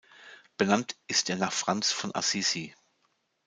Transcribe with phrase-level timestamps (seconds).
[0.57, 2.73] Benannt ist er nach Franz von Assisi.